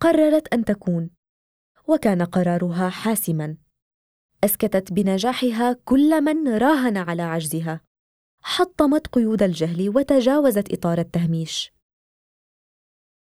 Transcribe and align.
قررت 0.00 0.54
أن 0.54 0.64
تكون 0.64 1.10
وكان 1.88 2.22
قرارها 2.22 2.88
حاسما. 2.88 3.56
أسكتت 4.44 4.92
بنجاحها 4.92 5.72
كل 5.84 6.20
من 6.20 6.48
راهن 6.48 6.96
على 6.96 7.22
عجزها. 7.22 7.80
حطمت 8.42 9.06
قيود 9.06 9.42
الجهل 9.42 9.88
وتجاوزت 9.96 10.72
إطار 10.72 10.98
التهميش. 10.98 11.72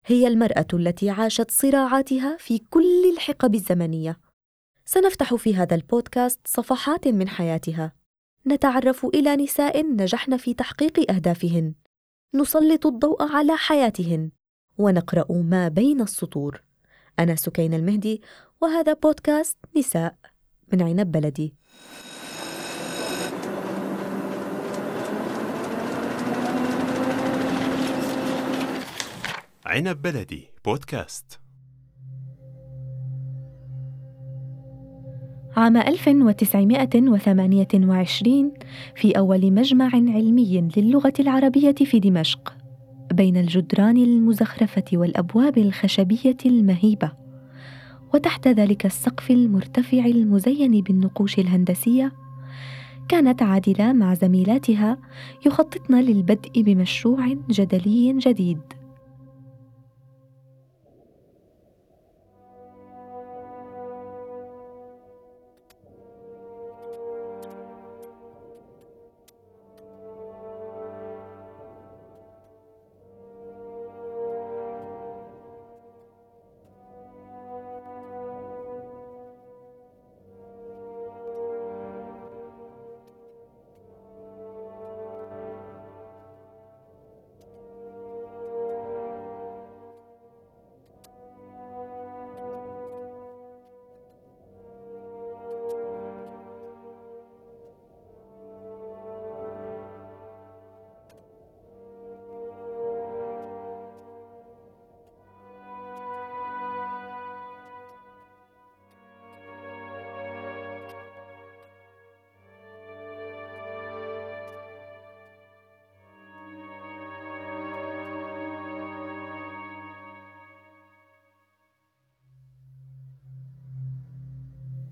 هي 0.07 0.27
المرأة 0.27 0.67
التي 0.75 1.11
عاشت 1.11 1.51
صراعاتها 1.51 2.37
في 2.37 2.59
كل 2.59 3.13
الحقب 3.15 3.55
الزمنية. 3.55 4.21
سنفتح 4.85 5.35
في 5.35 5.55
هذا 5.55 5.75
البودكاست 5.75 6.41
صفحات 6.47 7.09
من 7.09 7.29
حياتها. 7.29 7.93
نتعرف 8.47 9.05
إلى 9.07 9.37
نساء 9.37 9.87
نجحن 9.87 10.37
في 10.37 10.55
تحقيق 10.55 11.11
أهدافهن. 11.11 11.75
نسلط 12.35 12.87
الضوء 12.87 13.23
على 13.23 13.57
حياتهن. 13.57 14.31
ونقرأ 14.81 15.33
ما 15.33 15.69
بين 15.69 16.01
السطور. 16.01 16.63
أنا 17.19 17.35
سكين 17.35 17.75
المهدي 17.75 18.23
وهذا 18.61 18.93
بودكاست 18.93 19.59
نساء 19.77 20.15
من 20.73 20.83
عنب 20.83 21.13
بلدي. 21.13 21.55
عنب 29.67 30.03
بلدي 30.03 30.49
بودكاست. 30.65 31.41
عام 35.57 35.77
1928 35.77 38.53
في 38.97 39.19
أول 39.19 39.53
مجمع 39.53 39.91
علمي 39.95 40.71
للغة 40.77 41.13
العربية 41.21 41.75
في 41.75 42.01
دمشق. 42.01 42.60
بين 43.13 43.37
الجدران 43.37 43.97
المزخرفة 43.97 44.85
والأبواب 44.93 45.59
الخشبية 45.59 46.37
المهيبة. 46.47 47.13
وتحت 48.15 48.49
ذلك 48.49 48.87
السقف 48.87 49.31
المرتفع 49.31 49.99
المزين 49.99 50.81
بالنقوش 50.81 51.39
الهندسية 51.39 52.13
كانت 53.09 53.43
عادلة 53.43 53.93
مع 53.93 54.15
زميلاتها 54.15 54.99
يخططن 55.47 55.95
للبدء 56.01 56.63
بمشروع 56.63 57.37
جدلي 57.51 58.19
جديد. 58.19 58.61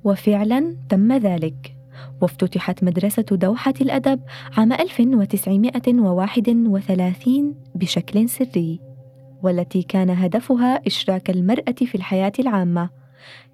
وفعلا 0.05 0.77
تم 0.89 1.13
ذلك. 1.13 1.75
وافتتحت 2.23 2.85
مدرسة 2.85 3.23
دوحة 3.23 3.75
الأدب 3.81 4.21
عام 4.57 4.73
1931 4.73 7.55
بشكل 7.75 8.29
سري 8.29 8.81
والتي 9.43 9.83
كان 9.83 10.11
هدفها 10.11 10.87
إشراك 10.87 11.31
المرأة 11.31 11.73
في 11.73 11.95
الحياة 11.95 12.33
العامة. 12.39 12.91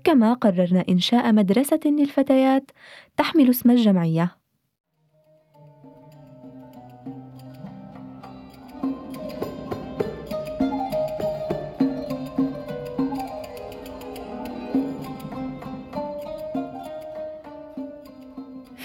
كما 0.04 0.32
قررنا 0.32 0.84
إنشاء 0.88 1.32
مدرسة 1.32 1.80
للفتيات 1.86 2.70
تحمل 3.16 3.50
اسم 3.50 3.70
الجمعية. 3.70 4.43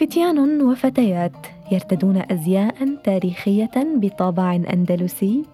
فتيان 0.09 0.62
وفتيات 0.62 1.47
يرتدون 1.72 2.24
أزياء 2.31 2.75
تاريخية 3.03 3.72
بطابع 3.75 4.56
أندلسي 4.56 5.46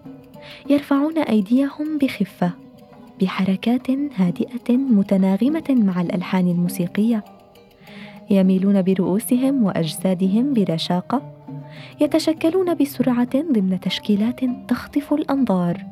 يرفعون 0.69 1.17
أيديهم 1.17 1.97
بخفة 1.97 2.51
بحركات 3.21 3.89
هادئة 4.15 4.77
متناغمة 4.77 5.63
مع 5.69 6.01
الألحان 6.01 6.47
الموسيقية. 6.47 7.23
يميلون 8.29 8.81
برؤوسهم 8.81 9.63
وأجسادهم 9.63 10.53
برشاقة 10.53 11.21
يتشكلون 12.01 12.73
بسرعة 12.73 13.41
ضمن 13.51 13.79
تشكيلات 13.79 14.39
تخطف 14.67 15.13
الأنظار 15.13 15.85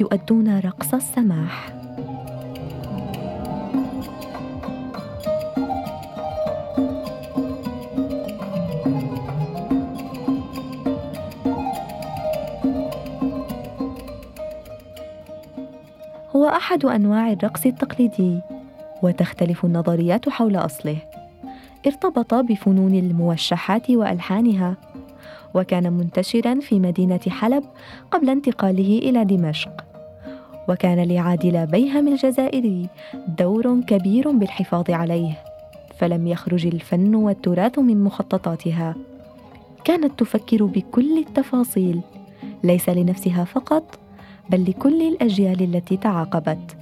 يؤدون 0.00 0.58
رقص 0.58 0.94
السماح. 0.94 1.83
هو 16.44 16.48
أحد 16.48 16.84
أنواع 16.84 17.32
الرقص 17.32 17.66
التقليدي 17.66 18.40
وتختلف 19.02 19.64
النظريات 19.64 20.28
حول 20.28 20.56
أصله. 20.56 20.96
ارتبط 21.86 22.34
بفنون 22.34 22.94
الموشحات 22.94 23.90
وألحانها 23.90 24.76
وكان 25.54 25.92
منتشرا 25.92 26.60
في 26.60 26.80
مدينة 26.80 27.20
حلب 27.28 27.64
قبل 28.10 28.30
انتقاله 28.30 28.98
إلى 28.98 29.24
دمشق. 29.24 29.84
وكان 30.68 31.08
لعادل 31.08 31.66
بيهم 31.66 32.08
الجزائري 32.08 32.88
دور 33.38 33.80
كبير 33.80 34.30
بالحفاظ 34.30 34.90
عليه 34.90 35.32
فلم 35.98 36.26
يخرج 36.26 36.66
الفن 36.66 37.14
والتراث 37.14 37.78
من 37.78 38.04
مخططاتها. 38.04 38.94
كانت 39.84 40.18
تفكر 40.18 40.64
بكل 40.64 41.18
التفاصيل 41.18 42.00
ليس 42.64 42.88
لنفسها 42.88 43.44
فقط 43.44 43.98
بل 44.50 44.64
لكل 44.64 45.02
الأجيال 45.02 45.62
التي 45.62 45.96
تعاقبت. 45.96 46.76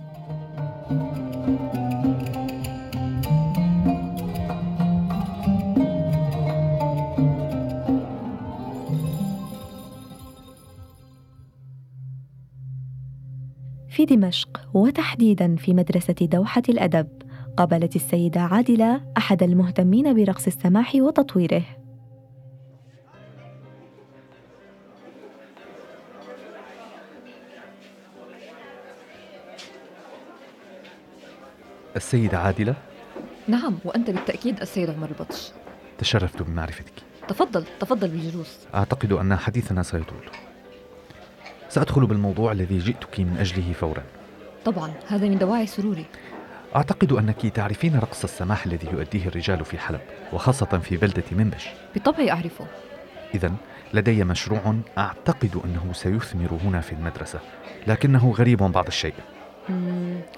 في 13.88 14.04
دمشق 14.04 14.60
وتحديدا 14.74 15.56
في 15.56 15.74
مدرسة 15.74 16.14
دوحة 16.20 16.62
الأدب 16.68 17.08
قابلت 17.56 17.96
السيدة 17.96 18.40
عادلة 18.40 19.00
أحد 19.16 19.42
المهتمين 19.42 20.14
برقص 20.14 20.46
السماح 20.46 20.94
وتطويره. 20.94 21.81
السيدة 31.96 32.38
عادلة؟ 32.38 32.74
نعم 33.48 33.78
وأنت 33.84 34.10
بالتأكيد 34.10 34.60
السيد 34.60 34.90
عمر 34.90 35.08
البطش. 35.08 35.50
تشرفت 35.98 36.42
بمعرفتك. 36.42 36.92
تفضل 37.28 37.64
تفضل 37.80 38.08
بالجلوس 38.08 38.58
أعتقد 38.74 39.12
أن 39.12 39.36
حديثنا 39.36 39.82
سيطول. 39.82 40.24
سأدخل 41.68 42.06
بالموضوع 42.06 42.52
الذي 42.52 42.78
جئتك 42.78 43.20
من 43.20 43.36
أجله 43.40 43.72
فورا. 43.72 44.02
طبعا 44.64 44.92
هذا 45.08 45.28
من 45.28 45.38
دواعي 45.38 45.66
سروري. 45.66 46.04
أعتقد 46.76 47.12
أنك 47.12 47.46
تعرفين 47.46 47.98
رقص 47.98 48.24
السماح 48.24 48.66
الذي 48.66 48.86
يؤديه 48.92 49.26
الرجال 49.26 49.64
في 49.64 49.78
حلب 49.78 50.00
وخاصة 50.32 50.78
في 50.78 50.96
بلدة 50.96 51.24
منبش. 51.32 51.68
بالطبع 51.94 52.28
أعرفه. 52.30 52.66
إذا 53.34 53.52
لدي 53.94 54.24
مشروع 54.24 54.76
أعتقد 54.98 55.60
أنه 55.64 55.92
سيثمر 55.92 56.58
هنا 56.64 56.80
في 56.80 56.92
المدرسة 56.92 57.40
لكنه 57.86 58.30
غريب 58.30 58.58
بعض 58.58 58.86
الشيء. 58.86 59.14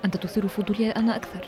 أنت 0.04 0.16
تثير 0.16 0.48
فضولي 0.48 0.90
أنا 0.90 1.16
أكثر. 1.16 1.44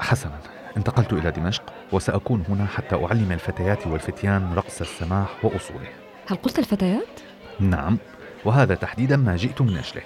حسنا 0.00 0.38
انتقلت 0.76 1.12
إلى 1.12 1.30
دمشق 1.30 1.62
وسأكون 1.92 2.44
هنا 2.48 2.66
حتى 2.66 2.96
أعلم 2.96 3.32
الفتيات 3.32 3.86
والفتيان 3.86 4.54
رقص 4.54 4.80
السماح 4.80 5.44
وأصوله. 5.44 5.88
هل 6.26 6.36
قلت 6.36 6.58
الفتيات؟ 6.58 7.20
نعم 7.60 7.98
وهذا 8.44 8.74
تحديدا 8.74 9.16
ما 9.16 9.36
جئت 9.36 9.62
من 9.62 9.76
أجله. 9.76 10.02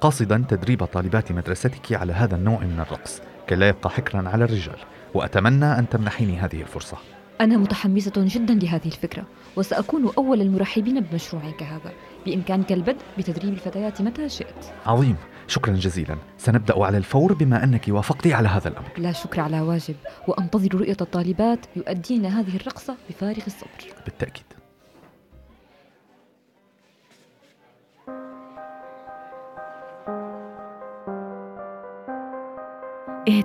قاصدا 0.00 0.44
تدريب 0.48 0.84
طالبات 0.84 1.32
مدرستك 1.32 1.92
على 1.92 2.12
هذا 2.12 2.36
النوع 2.36 2.60
من 2.60 2.80
الرقص 2.80 3.22
كي 3.46 3.54
لا 3.54 3.68
يبقى 3.68 3.90
حكرا 3.90 4.28
على 4.28 4.44
الرجال 4.44 4.78
وأتمنى 5.14 5.78
أن 5.78 5.88
تمنحيني 5.88 6.38
هذه 6.38 6.62
الفرصة. 6.62 6.96
أنا 7.40 7.56
متحمسة 7.56 8.12
جدا 8.16 8.54
لهذه 8.54 8.86
الفكرة 8.86 9.24
وسأكون 9.56 10.12
أول 10.18 10.40
المرحبين 10.40 11.00
بمشروعك 11.00 11.62
هذا 11.62 11.92
بإمكانك 12.26 12.72
البدء 12.72 13.02
بتدريب 13.18 13.52
الفتيات 13.52 14.02
متى 14.02 14.28
شئت. 14.28 14.64
عظيم. 14.86 15.16
شكرا 15.48 15.74
جزيلا. 15.74 16.16
سنبدأ 16.38 16.84
على 16.84 16.98
الفور 16.98 17.32
بما 17.32 17.64
أنك 17.64 17.84
وافقت 17.88 18.26
على 18.26 18.48
هذا 18.48 18.68
الأمر. 18.68 18.88
لا 18.98 19.12
شكر 19.12 19.40
على 19.40 19.60
واجب. 19.60 19.94
وأنتظر 20.28 20.74
رؤية 20.74 20.96
الطالبات 21.00 21.66
يؤدين 21.76 22.26
هذه 22.26 22.56
الرقصة 22.56 22.96
بفارغ 23.10 23.42
الصبر. 23.46 23.94
بالتأكيد. 24.04 24.55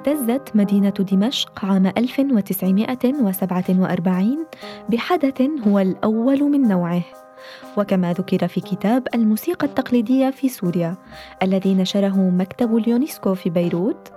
اهتزت 0.01 0.56
مدينة 0.56 0.89
دمشق 0.89 1.65
عام 1.65 1.86
1947 1.86 4.45
بحدث 4.89 5.42
هو 5.68 5.80
الأول 5.80 6.44
من 6.44 6.62
نوعه. 6.62 7.03
وكما 7.77 8.13
ذكر 8.13 8.48
في 8.48 8.62
كتاب 8.62 9.07
الموسيقى 9.15 9.68
التقليدية 9.68 10.30
في 10.30 10.50
سوريا 10.50 10.95
الذي 11.44 11.75
نشره 11.75 12.30
مكتب 12.30 12.77
اليونسكو 12.77 13.33
في 13.33 13.50
بيروت 13.50 14.12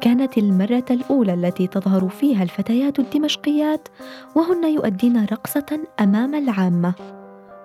كانت 0.00 0.38
المرة 0.38 0.84
الأولى 0.90 1.34
التي 1.34 1.66
تظهر 1.66 2.08
فيها 2.08 2.42
الفتيات 2.42 2.98
الدمشقيات 2.98 3.88
وهن 4.36 4.74
يؤدين 4.74 5.24
رقصة 5.24 5.80
أمام 6.00 6.34
العامة. 6.34 6.94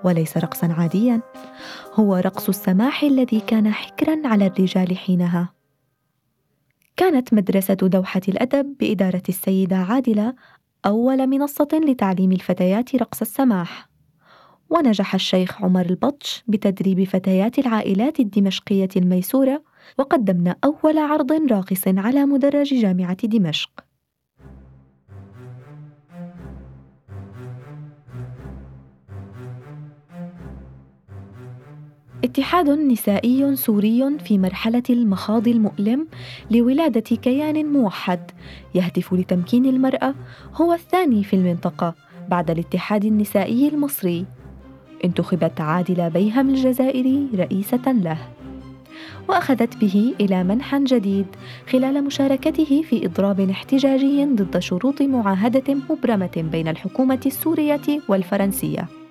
وليس 0.03 0.37
رقصا 0.37 0.75
عاديا 0.77 1.21
هو 1.93 2.15
رقص 2.15 2.49
السماح 2.49 3.03
الذي 3.03 3.39
كان 3.39 3.73
حكرا 3.73 4.21
على 4.25 4.47
الرجال 4.47 4.97
حينها. 4.97 5.62
كانت 6.97 7.33
مدرسة 7.33 7.73
دوحة 7.73 8.21
الأدب 8.27 8.75
بإدارة 8.79 9.23
السيدة 9.29 9.75
عادلة 9.75 10.33
أول 10.85 11.27
منصة 11.27 11.67
لتعليم 11.73 12.31
الفتيات 12.31 12.95
رقص 12.95 13.21
السماح. 13.21 13.89
ونجح 14.69 15.13
الشيخ 15.15 15.61
عمر 15.61 15.85
البطش 15.85 16.43
بتدريب 16.47 17.03
فتيات 17.03 17.59
العائلات 17.59 18.19
الدمشقية 18.19 18.89
الميسورة 18.95 19.63
وقدمنا 19.99 20.55
أول 20.63 20.97
عرض 20.97 21.31
راقص 21.51 21.87
على 21.87 22.25
مدرج 22.25 22.73
جامعة 22.73 23.27
دمشق. 23.27 23.92
اتحاد 32.23 32.69
نسائي 32.69 33.55
سوري 33.55 34.17
في 34.25 34.37
مرحلة 34.37 34.83
المخاض 34.89 35.47
المؤلم 35.47 36.07
لولادة 36.51 37.15
كيان 37.15 37.65
موحد 37.65 38.31
يهدف 38.75 39.13
لتمكين 39.13 39.65
المرأة 39.65 40.15
هو 40.55 40.73
الثاني 40.73 41.23
في 41.23 41.35
المنطقة 41.35 41.95
بعد 42.29 42.51
الاتحاد 42.51 43.05
النسائي 43.05 43.67
المصري. 43.67 44.25
انتخبت 45.05 45.61
عادلة 45.61 46.07
بيهم 46.07 46.49
الجزائري 46.49 47.27
رئيسة 47.35 47.91
له. 47.91 48.17
وأخذت 49.29 49.77
به 49.77 50.13
إلى 50.21 50.43
منحى 50.43 50.83
جديد 50.83 51.27
خلال 51.71 52.03
مشاركته 52.03 52.81
في 52.89 53.05
إضراب 53.05 53.49
احتجاجي 53.49 54.25
ضد 54.25 54.59
شروط 54.59 55.01
معاهدة 55.01 55.75
مبرمة 55.89 56.47
بين 56.51 56.67
الحكومة 56.67 57.21
السورية 57.25 58.01
والفرنسية. 58.07 59.02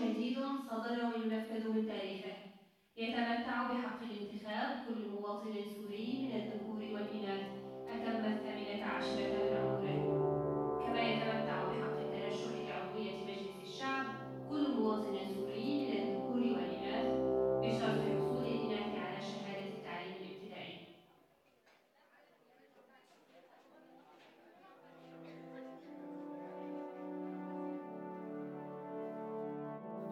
جديد 0.00 0.38
صدر 0.70 0.98
وينفذ 1.04 1.68
من 1.68 1.86
تاريخه 1.86 2.36
يتمتع 2.96 3.72
بحق 3.72 4.00
الانتخاب 4.02 4.84
كل 4.88 5.08
مواطن 5.08 5.54
سوري 5.76 6.08
من 6.22 6.32
الذكور 6.40 6.80
والإناث. 6.94 7.46
أتم 7.88 8.24
الثامنة 8.24 8.84
عشرة 8.84 9.45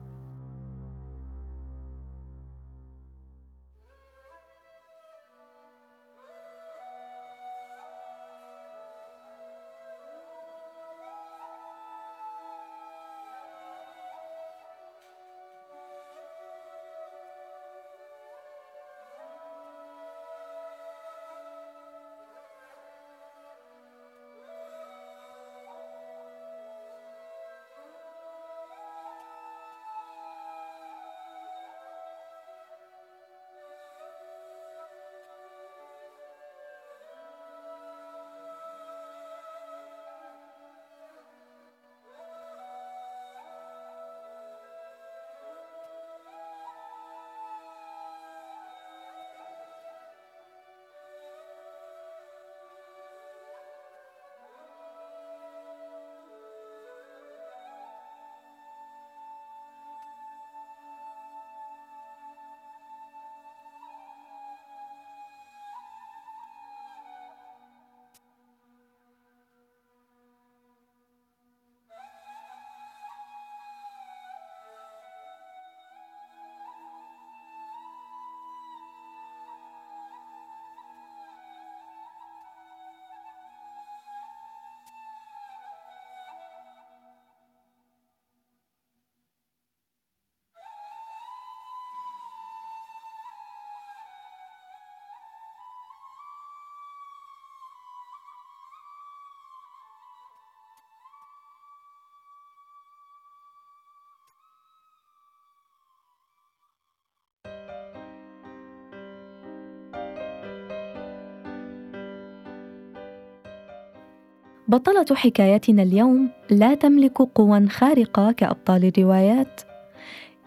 بطلة 114.73 115.05
حكايتنا 115.15 115.83
اليوم 115.83 116.29
لا 116.49 116.73
تملك 116.75 117.17
قوى 117.17 117.69
خارقة 117.69 118.31
كأبطال 118.31 118.85
الروايات. 118.85 119.61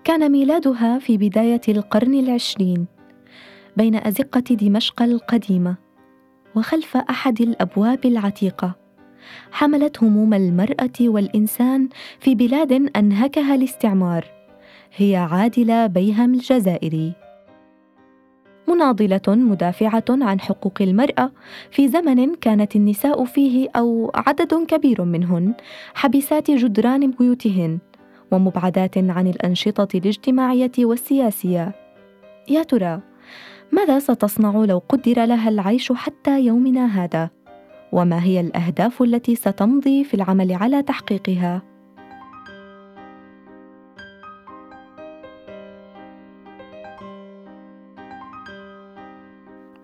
كان 0.04 0.32
ميلادها 0.32 0.98
في 0.98 1.16
بداية 1.18 1.60
القرن 1.68 2.14
العشرين 2.14 2.86
بين 3.76 3.94
أزقة 3.94 4.40
دمشق 4.40 5.02
القديمة 5.02 5.76
وخلف 6.56 6.96
أحد 6.96 7.40
الأبواب 7.40 8.06
العتيقة. 8.06 8.76
حملت 9.52 10.02
هموم 10.02 10.34
المرأة 10.34 10.98
والإنسان 11.00 11.88
في 12.20 12.34
بلاد 12.34 12.72
أنهكها 12.96 13.54
الاستعمار 13.54 14.24
هي 14.96 15.16
عادلة 15.16 15.86
بيهم 15.86 16.34
الجزائري. 16.34 17.25
مناضلة 18.68 19.22
مدافعة 19.28 20.04
عن 20.08 20.40
حقوق 20.40 20.78
المرأة 20.80 21.32
في 21.70 21.88
زمن 21.88 22.34
كانت 22.34 22.76
النساء 22.76 23.24
فيه 23.24 23.68
أو 23.76 24.10
عدد 24.14 24.54
كبير 24.54 25.04
منهن 25.04 25.54
حبسات 25.94 26.50
جدران 26.50 27.10
بيوتهن 27.10 27.78
ومبعدات 28.32 28.98
عن 28.98 29.26
الأنشطة 29.26 29.98
الاجتماعية 29.98 30.72
والسياسية. 30.78 31.74
يا 32.48 32.62
ترى 32.62 33.00
ماذا 33.72 33.98
ستصنع 33.98 34.64
لو 34.64 34.82
قدر 34.88 35.24
لها 35.24 35.48
العيش 35.48 35.92
حتى 35.92 36.40
يومنا 36.40 36.86
هذا؟ 36.86 37.30
وما 37.92 38.24
هي 38.24 38.40
الأهداف 38.40 39.02
التي 39.02 39.34
ستمضي 39.34 40.04
في 40.04 40.14
العمل 40.14 40.52
على 40.52 40.82
تحقيقها؟ 40.82 41.75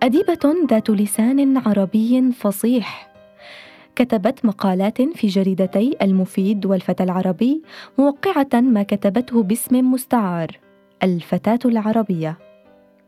أديبة 0.03 0.55
ذات 0.69 0.89
لسان 0.89 1.57
عربي 1.57 2.31
فصيح. 2.31 3.13
كتبت 3.95 4.45
مقالات 4.45 5.01
في 5.01 5.27
جريدتي 5.27 5.95
المفيد 6.01 6.65
والفتى 6.65 7.03
العربي 7.03 7.61
موقعة 7.97 8.61
ما 8.61 8.83
كتبته 8.83 9.43
باسم 9.43 9.91
مستعار 9.91 10.59
الفتاة 11.03 11.59
العربية. 11.65 12.37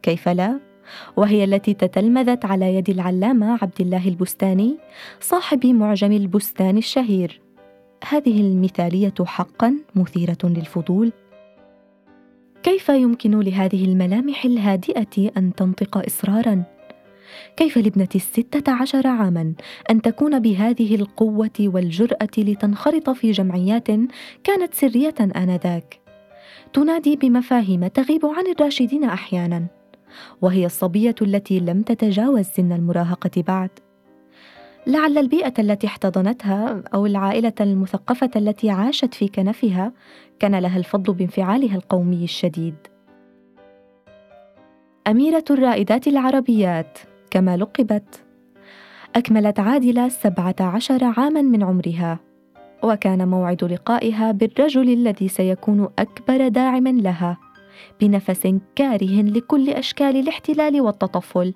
كيف 0.01 0.29
لا؟ 0.29 0.59
وهي 1.17 1.43
التي 1.43 1.73
تتلمذت 1.73 2.45
على 2.45 2.75
يد 2.75 2.89
العلامة 2.89 3.59
عبد 3.61 3.81
الله 3.81 4.07
البستاني 4.07 4.77
صاحب 5.19 5.65
معجم 5.65 6.11
البستان 6.11 6.77
الشهير. 6.77 7.41
هذه 8.09 8.41
المثالية 8.41 9.13
حقا 9.25 9.75
مثيرة 9.95 10.37
للفضول. 10.43 11.11
كيف 12.63 12.89
يمكن 12.89 13.39
لهذه 13.39 13.85
الملامح 13.85 14.45
الهادئة 14.45 15.31
أن 15.37 15.55
تنطق 15.55 15.97
إصرارا؟ 16.05 16.74
كيف 17.57 17.77
لابنة 17.77 18.07
الستة 18.15 18.73
عشر 18.73 19.07
عاما 19.07 19.53
أن 19.89 20.01
تكون 20.01 20.39
بهذه 20.39 20.95
القوة 20.95 21.59
والجرأة 21.59 22.29
لتنخرط 22.37 23.09
في 23.09 23.31
جمعيات 23.31 23.87
كانت 24.43 24.73
سرية 24.73 25.15
آنذاك. 25.19 25.99
تنادي 26.73 27.15
بمفاهيم 27.15 27.87
تغيب 27.87 28.25
عن 28.25 28.47
الراشدين 28.47 29.03
أحيانا 29.03 29.65
وهي 30.41 30.65
الصبية 30.65 31.15
التي 31.21 31.59
لم 31.59 31.81
تتجاوز 31.81 32.45
سن 32.45 32.71
المراهقة 32.71 33.43
بعد. 33.47 33.69
لعل 34.87 35.17
البيئة 35.17 35.53
التي 35.59 35.87
احتضنتها 35.87 36.83
أو 36.93 37.05
العائلة 37.05 37.53
المثقفة 37.61 38.29
التي 38.35 38.69
عاشت 38.69 39.13
في 39.13 39.27
كنفها 39.27 39.91
كان 40.39 40.55
لها 40.55 40.77
الفضل 40.77 41.13
بانفعالها 41.13 41.75
القومي 41.75 42.23
الشديد. 42.23 42.75
أميرة 45.07 45.45
الرائدات 45.49 46.07
العربيات. 46.07 46.99
كما 47.35 47.57
لقبت. 47.57 48.23
أكملت 49.15 49.59
عادلة 49.59 50.09
سبعة 50.09 50.55
عشر 50.59 51.03
عاما 51.03 51.41
من 51.41 51.63
عمرها 51.63 52.19
وكان 52.83 53.27
موعد 53.27 53.63
لقائها 53.63 54.31
بالرجل 54.31 54.89
الذي 54.93 55.27
سيكون 55.27 55.89
أكبر 55.99 56.47
داعم 56.47 56.87
لها 56.87 57.37
بنفس 58.01 58.57
كاره 58.75 59.21
لكل 59.21 59.69
أشكال 59.69 60.15
الاحتلال 60.15 60.81
والتطفل. 60.81 61.53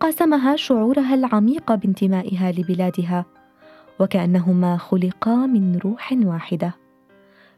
قاسمها 0.00 0.56
شعورها 0.56 1.14
العميق 1.14 1.74
بانتمائها 1.74 2.52
لبلادها 2.52 3.24
وكأنهما 4.00 4.76
خلقا 4.76 5.36
من 5.36 5.78
روح 5.78 6.12
واحدة. 6.12 6.74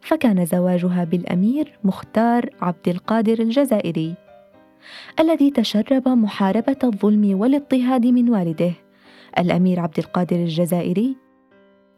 فكان 0.00 0.46
زواجها 0.46 1.04
بالأمير 1.04 1.78
مختار 1.84 2.50
عبد 2.62 2.88
القادر 2.88 3.38
الجزائري. 3.38 4.14
الذي 5.20 5.50
تشرب 5.50 6.08
محاربة 6.08 6.76
الظلم 6.84 7.40
والاضطهاد 7.40 8.06
من 8.06 8.30
والده 8.30 8.72
الأمير 9.38 9.80
عبد 9.80 9.98
القادر 9.98 10.36
الجزائري 10.36 11.16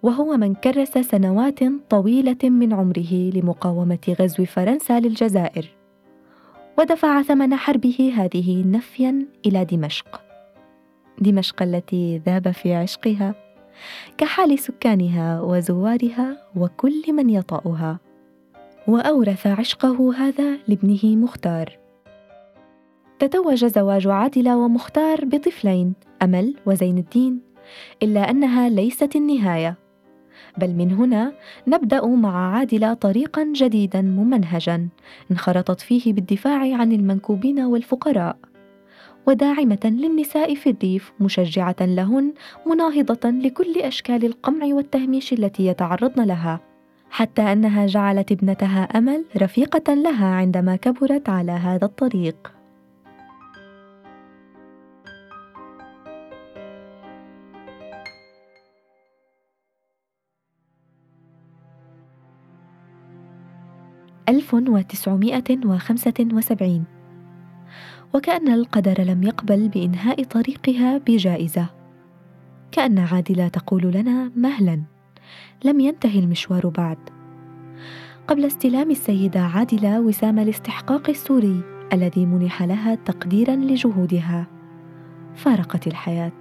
وهو 0.04 0.36
من 0.36 0.54
كرس 0.54 0.98
سنوات 0.98 1.58
طويلة 1.90 2.38
من 2.44 2.72
عمره 2.72 3.30
لمقاومة 3.34 4.16
غزو 4.20 4.44
فرنسا 4.44 5.00
للجزائر. 5.00 5.70
ودفع 6.78 7.22
ثمن 7.22 7.54
حربه 7.54 8.12
هذه 8.16 8.64
نفيا 8.66 9.26
إلى 9.46 9.64
دمشق. 9.64 10.20
دمشق 11.20 11.62
التي 11.62 12.18
ذاب 12.26 12.50
في 12.50 12.74
عشقها 12.74 13.34
كحال 14.18 14.58
سكانها 14.58 15.40
وزوارها 15.40 16.36
وكل 16.56 17.02
من 17.12 17.30
يطأها. 17.30 17.98
وأورث 18.88 19.46
عشقه 19.46 20.14
هذا 20.14 20.58
لابنه 20.68 21.16
مختار. 21.16 21.83
تتوج 23.25 23.64
زواج 23.64 24.07
عادلة 24.07 24.57
ومختار 24.57 25.25
بطفلين 25.25 25.93
أمل 26.23 26.54
وزين 26.66 26.99
الدين 26.99 27.40
إلا 28.02 28.31
أنها 28.31 28.69
ليست 28.69 29.16
النهاية. 29.16 29.76
بل 30.59 30.75
من 30.75 30.93
هنا 30.93 31.33
نبدأ 31.66 32.07
مع 32.07 32.57
عادلة 32.57 32.95
طريقا 32.95 33.52
جديدا 33.57 34.02
ممنهجا 34.02 34.88
انخرطت 35.31 35.81
فيه 35.81 36.12
بالدفاع 36.12 36.76
عن 36.76 36.93
المنكوبين 36.93 37.61
والفقراء. 37.61 38.37
وداعمة 39.26 39.81
للنساء 39.85 40.54
في 40.54 40.71
الريف 40.71 41.12
مشجعة 41.21 41.76
لهن 41.81 42.33
مناهضة 42.66 43.31
لكل 43.31 43.78
أشكال 43.78 44.25
القمع 44.25 44.66
والتهميش 44.66 45.33
التي 45.33 45.66
يتعرضن 45.66 46.25
لها. 46.25 46.61
حتى 47.11 47.43
أنها 47.43 47.87
جعلت 47.87 48.33
ابنتها 48.33 48.83
أمل 48.83 49.25
رفيقة 49.37 49.95
لها 49.95 50.26
عندما 50.26 50.76
كبرت 50.76 51.28
على 51.28 51.52
هذا 51.52 51.85
الطريق. 51.85 52.63
1975 64.28 66.85
وكأن 68.14 68.49
القدر 68.49 69.02
لم 69.02 69.23
يقبل 69.23 69.69
بإنهاء 69.69 70.25
طريقها 70.25 70.99
بجائزة. 70.99 71.66
كأن 72.73 72.99
عادلة 72.99 73.49
تقول 73.49 73.83
لنا 73.83 74.31
مهلا. 74.37 74.83
لم 75.64 75.81
ينتهي 75.81 76.19
المشوار 76.19 76.69
بعد. 76.69 76.99
قبل 78.28 78.45
استلام 78.45 78.90
السيدة 78.90 79.40
عادلة 79.40 80.00
وسام 80.00 80.38
الاستحقاق 80.38 81.11
السوري 81.11 81.61
الذي 81.93 82.26
منح 82.26 82.62
لها 82.62 82.95
تقديرا 82.95 83.57
لجهودها. 83.57 84.47
فارقت 85.35 85.87
الحياة. 85.87 86.33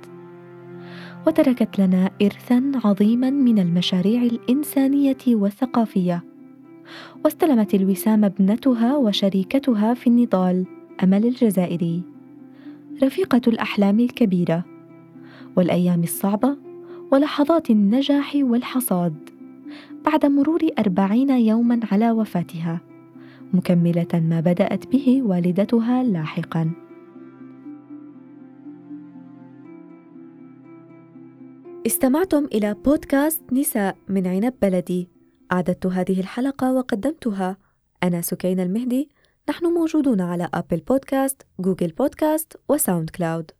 وتركت 1.27 1.79
لنا 1.79 2.11
ارثا 2.21 2.71
عظيما 2.83 3.29
من 3.29 3.59
المشاريع 3.59 4.21
الإنسانية 4.21 5.17
والثقافية. 5.27 6.32
واستلمت 7.25 7.73
الوسام 7.73 8.25
ابنتها 8.25 8.97
وشريكتها 8.97 9.93
في 9.93 10.07
النضال 10.07 10.65
أمل 11.03 11.25
الجزائري. 11.25 12.03
رفيقة 13.03 13.41
الأحلام 13.47 13.99
الكبيرة. 13.99 14.65
والأيام 15.55 16.03
الصعبة 16.03 16.57
ولحظات 17.11 17.69
النجاح 17.69 18.35
والحصاد. 18.35 19.29
بعد 20.05 20.25
مرور 20.25 20.59
أربعين 20.79 21.29
يوما 21.29 21.79
على 21.91 22.11
وفاتها. 22.11 22.81
مكملة 23.53 24.07
ما 24.13 24.39
بدأت 24.39 24.87
به 24.87 25.21
والدتها 25.25 26.03
لاحقا. 26.03 26.71
استمعتم 31.85 32.45
إلى 32.45 32.75
بودكاست 32.85 33.53
نساء 33.53 33.97
من 34.09 34.27
عنب 34.27 34.53
بلدي. 34.61 35.12
أعددت 35.51 35.85
هذه 35.85 36.19
الحلقة 36.19 36.73
وقدمتها. 36.73 37.57
أنا 38.03 38.21
سكينة 38.21 38.59
المهدي. 38.59 39.09
نحن 39.49 39.65
موجودون 39.65 40.21
على 40.21 40.49
Apple 40.53 40.77
Podcasts، 40.77 41.41
Google 41.59 41.87
Podcasts 41.87 42.57
و 42.69 43.09
SoundCloud 43.09 43.51